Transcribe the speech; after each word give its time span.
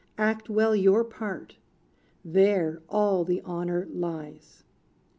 Act 0.17 0.49
well 0.49 0.75
your 0.75 1.03
part: 1.03 1.57
there 2.25 2.81
all 2.89 3.23
the 3.23 3.39
honor 3.45 3.87
lies." 3.91 4.63